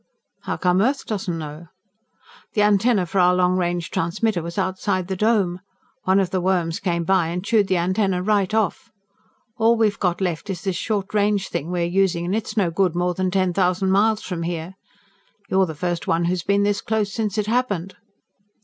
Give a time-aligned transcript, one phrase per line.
[0.45, 1.67] "How come Earth doesn't know?"
[2.55, 5.59] "The antenna for our long range transmitter was outside the Dome.
[6.05, 8.89] One of the worms came by and chewed the antenna right off.
[9.57, 12.95] All we've got left is this short range thing we're using and it's no good
[12.95, 14.73] more than ten thousand miles from here.
[15.51, 17.95] You're the first one who's been this close since it happened."